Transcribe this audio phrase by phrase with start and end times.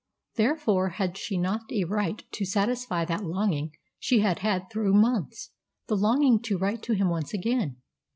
[0.33, 5.51] Therefore, had she not a right to satisfy that longing she had had through months,
[5.85, 7.77] the longing to write to him once again.